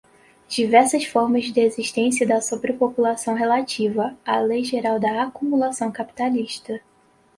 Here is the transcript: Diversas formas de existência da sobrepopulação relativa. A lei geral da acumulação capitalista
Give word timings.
Diversas 0.47 1.05
formas 1.05 1.51
de 1.53 1.61
existência 1.61 2.25
da 2.27 2.41
sobrepopulação 2.41 3.35
relativa. 3.35 4.17
A 4.25 4.39
lei 4.39 4.63
geral 4.63 4.99
da 4.99 5.21
acumulação 5.25 5.91
capitalista 5.91 6.81